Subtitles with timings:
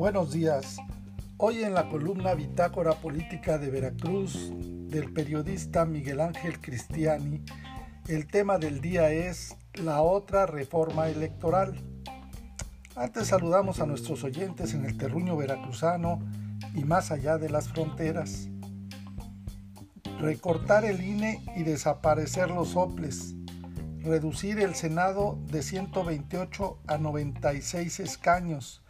[0.00, 0.78] Buenos días.
[1.36, 7.44] Hoy en la columna Bitácora Política de Veracruz del periodista Miguel Ángel Cristiani,
[8.08, 11.78] el tema del día es la otra reforma electoral.
[12.96, 16.18] Antes saludamos a nuestros oyentes en el terruño veracruzano
[16.74, 18.48] y más allá de las fronteras.
[20.18, 23.34] Recortar el INE y desaparecer los soples.
[23.98, 28.82] Reducir el Senado de 128 a 96 escaños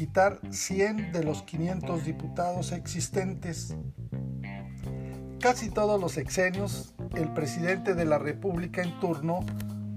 [0.00, 3.76] quitar 100 de los 500 diputados existentes.
[5.40, 9.40] Casi todos los exenios, el presidente de la República en turno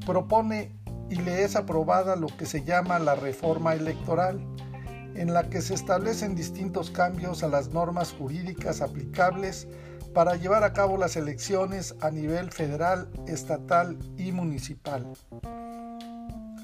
[0.06, 0.76] propone
[1.10, 4.46] y le es aprobada lo que se llama la reforma electoral,
[5.16, 9.70] en la que se establecen distintos cambios a las normas jurídicas aplicables
[10.14, 15.08] para llevar a cabo las elecciones a nivel federal, estatal y municipal.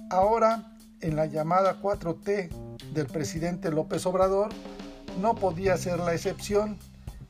[0.10, 2.50] Ahora, en la llamada 4T
[2.94, 4.50] del presidente López Obrador
[5.22, 6.78] no podía ser la excepción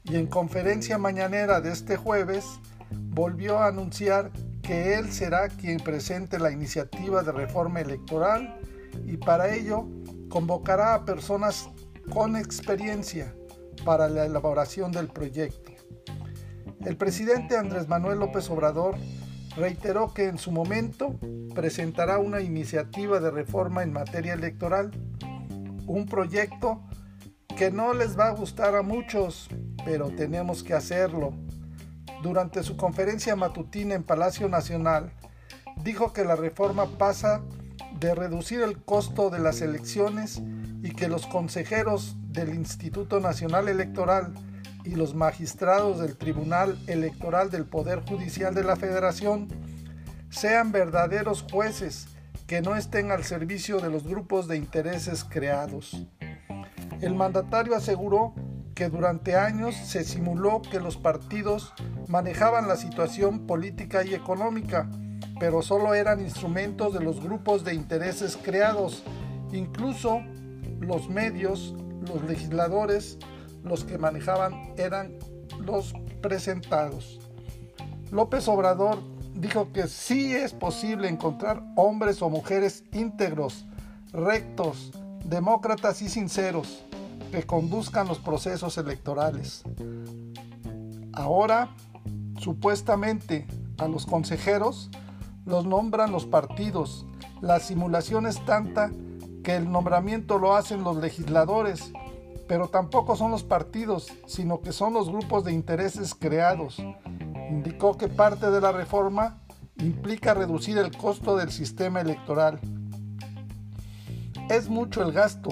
[0.03, 2.45] y en conferencia mañanera de este jueves
[2.91, 8.59] volvió a anunciar que él será quien presente la iniciativa de reforma electoral
[9.05, 9.87] y para ello
[10.29, 11.69] convocará a personas
[12.11, 13.35] con experiencia
[13.85, 15.71] para la elaboración del proyecto.
[16.85, 18.95] El presidente Andrés Manuel López Obrador
[19.55, 21.19] reiteró que en su momento
[21.53, 24.91] presentará una iniciativa de reforma en materia electoral
[25.87, 26.81] un proyecto
[27.57, 29.49] que no les va a gustar a muchos,
[29.83, 31.33] pero tenemos que hacerlo.
[32.21, 35.11] Durante su conferencia matutina en Palacio Nacional,
[35.83, 37.41] dijo que la reforma pasa
[37.99, 40.41] de reducir el costo de las elecciones
[40.83, 44.33] y que los consejeros del Instituto Nacional Electoral
[44.83, 49.47] y los magistrados del Tribunal Electoral del Poder Judicial de la Federación
[50.29, 52.07] sean verdaderos jueces
[52.47, 56.05] que no estén al servicio de los grupos de intereses creados.
[57.01, 58.33] El mandatario aseguró
[58.73, 61.73] que durante años se simuló que los partidos
[62.07, 64.89] manejaban la situación política y económica,
[65.39, 69.03] pero solo eran instrumentos de los grupos de intereses creados.
[69.51, 70.21] Incluso
[70.79, 71.75] los medios,
[72.07, 73.17] los legisladores,
[73.63, 75.15] los que manejaban eran
[75.59, 77.19] los presentados.
[78.11, 78.99] López Obrador
[79.35, 83.65] dijo que sí es posible encontrar hombres o mujeres íntegros,
[84.11, 84.91] rectos,
[85.25, 86.83] demócratas y sinceros
[87.31, 89.63] que conduzcan los procesos electorales.
[91.13, 91.75] Ahora,
[92.39, 93.45] supuestamente,
[93.77, 94.89] a los consejeros
[95.45, 97.05] los nombran los partidos.
[97.41, 98.91] La simulación es tanta
[99.43, 101.91] que el nombramiento lo hacen los legisladores,
[102.49, 106.81] pero tampoco son los partidos, sino que son los grupos de intereses creados
[107.49, 109.39] indicó que parte de la reforma
[109.77, 112.59] implica reducir el costo del sistema electoral.
[114.49, 115.49] Es mucho el gasto,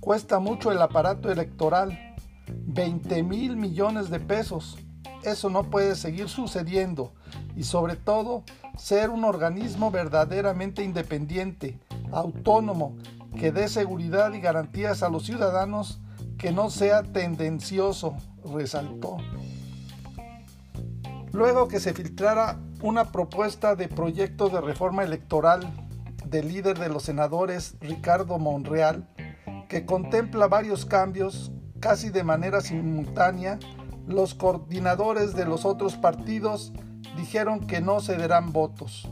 [0.00, 2.16] cuesta mucho el aparato electoral,
[2.48, 4.78] 20 mil millones de pesos.
[5.22, 7.12] Eso no puede seguir sucediendo
[7.56, 8.42] y sobre todo
[8.76, 11.78] ser un organismo verdaderamente independiente,
[12.10, 12.96] autónomo,
[13.38, 16.00] que dé seguridad y garantías a los ciudadanos,
[16.42, 18.16] que no sea tendencioso,
[18.52, 19.16] resaltó.
[21.30, 25.72] Luego que se filtrara una propuesta de proyecto de reforma electoral
[26.26, 29.08] del líder de los senadores, Ricardo Monreal,
[29.68, 33.60] que contempla varios cambios casi de manera simultánea,
[34.08, 36.72] los coordinadores de los otros partidos
[37.16, 39.08] dijeron que no cederán votos.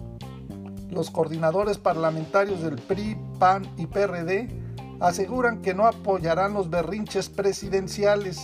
[0.91, 4.60] Los coordinadores parlamentarios del PRI, PAN y PRD
[5.01, 8.39] aseguran que no apoyarán los berrinches presidenciales,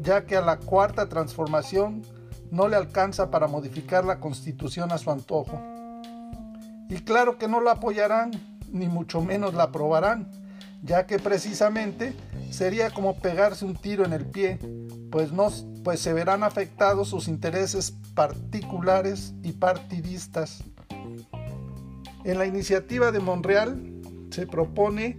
[0.00, 2.02] ya que a la cuarta transformación
[2.50, 5.60] no le alcanza para modificar la constitución a su antojo.
[6.88, 8.30] Y claro que no la apoyarán,
[8.70, 10.30] ni mucho menos la aprobarán,
[10.82, 12.14] ya que precisamente
[12.50, 14.58] sería como pegarse un tiro en el pie,
[15.10, 15.48] pues, no,
[15.84, 20.62] pues se verán afectados sus intereses particulares y partidistas.
[22.24, 24.00] En la iniciativa de Monreal
[24.30, 25.18] se propone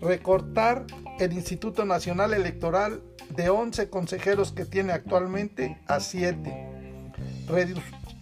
[0.00, 0.86] recortar
[1.18, 3.02] el Instituto Nacional Electoral
[3.34, 7.12] de 11 consejeros que tiene actualmente a 7.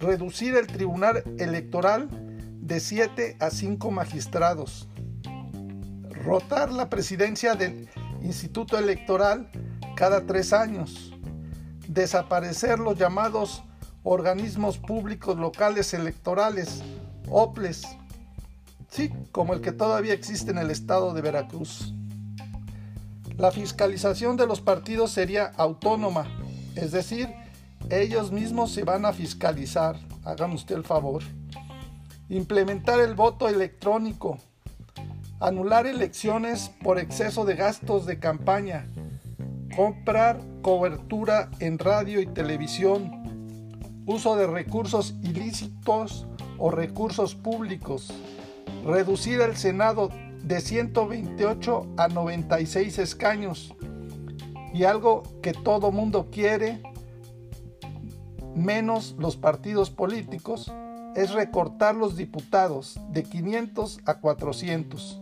[0.00, 2.08] reducir el Tribunal Electoral
[2.60, 4.88] de 7 a 5 magistrados.
[6.10, 7.88] Rotar la presidencia del
[8.22, 9.50] Instituto Electoral
[9.94, 11.12] cada tres años.
[11.88, 13.62] Desaparecer los llamados
[14.02, 16.82] organismos públicos locales electorales,
[17.28, 17.84] OPLES,
[18.94, 21.92] sí, como el que todavía existe en el estado de Veracruz.
[23.36, 26.26] La fiscalización de los partidos sería autónoma,
[26.76, 27.28] es decir,
[27.90, 31.24] ellos mismos se van a fiscalizar, hagan usted el favor.
[32.28, 34.38] Implementar el voto electrónico.
[35.40, 38.86] anular elecciones por exceso de gastos de campaña,
[39.76, 43.10] comprar cobertura en radio y televisión,
[44.06, 46.26] uso de recursos ilícitos
[46.56, 48.10] o recursos públicos,
[48.84, 50.10] reducir el Senado
[50.42, 53.74] de 128 a 96 escaños
[54.74, 56.82] y algo que todo mundo quiere,
[58.54, 60.70] menos los partidos políticos,
[61.16, 65.20] es recortar los diputados de 500 a 400.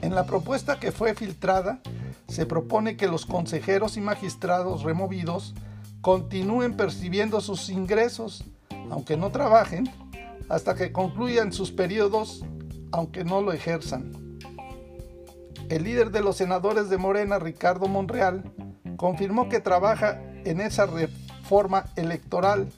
[0.00, 1.80] En la propuesta que fue filtrada,
[2.28, 5.54] se propone que los consejeros y magistrados removidos
[6.00, 8.44] continúen percibiendo sus ingresos,
[8.90, 9.90] aunque no trabajen,
[10.48, 12.44] hasta que concluyan sus periodos,
[12.92, 14.12] aunque no lo ejerzan.
[15.68, 18.52] El líder de los senadores de Morena, Ricardo Monreal,
[18.96, 22.68] confirmó que trabaja en esa reforma electoral,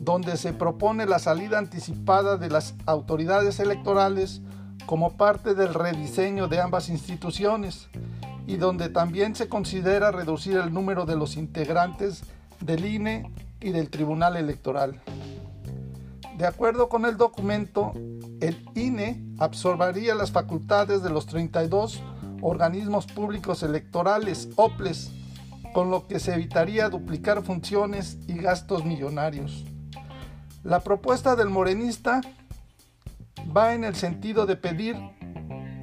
[0.00, 4.40] donde se propone la salida anticipada de las autoridades electorales
[4.86, 7.88] como parte del rediseño de ambas instituciones
[8.46, 12.22] y donde también se considera reducir el número de los integrantes
[12.60, 13.30] del INE
[13.60, 15.00] y del Tribunal Electoral.
[16.40, 17.92] De acuerdo con el documento,
[18.40, 22.02] el INE absorbería las facultades de los 32
[22.40, 25.12] organismos públicos electorales, OPLES,
[25.74, 29.66] con lo que se evitaría duplicar funciones y gastos millonarios.
[30.64, 32.22] La propuesta del morenista
[33.54, 34.96] va en el sentido de pedir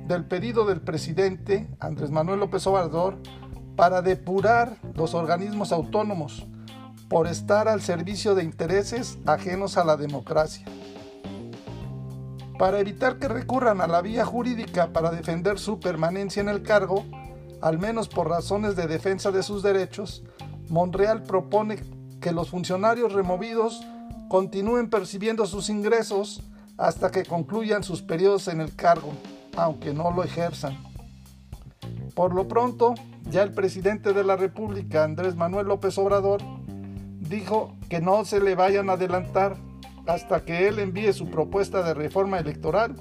[0.08, 3.20] del pedido del presidente Andrés Manuel López Obrador
[3.76, 6.48] para depurar los organismos autónomos
[7.10, 10.66] por estar al servicio de intereses ajenos a la democracia.
[12.60, 17.06] Para evitar que recurran a la vía jurídica para defender su permanencia en el cargo,
[17.62, 20.24] al menos por razones de defensa de sus derechos,
[20.70, 21.80] Monreal propone
[22.20, 23.82] que los funcionarios removidos
[24.28, 26.44] continúen percibiendo sus ingresos
[26.78, 29.14] hasta que concluyan sus periodos en el cargo,
[29.56, 30.78] aunque no lo ejerzan.
[32.16, 32.96] Por lo pronto,
[33.30, 36.42] ya el presidente de la República, Andrés Manuel López Obrador,
[37.30, 39.58] dijo que no se le vayan a adelantar
[40.06, 42.96] hasta que él envíe su propuesta de reforma electoral,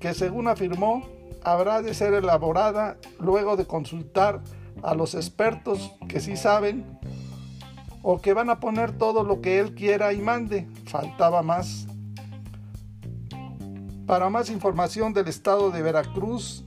[0.00, 1.06] que según afirmó,
[1.44, 4.40] habrá de ser elaborada luego de consultar
[4.82, 6.98] a los expertos que sí saben
[8.02, 10.68] o que van a poner todo lo que él quiera y mande.
[10.86, 11.86] Faltaba más.
[14.06, 16.64] Para más información del estado de Veracruz,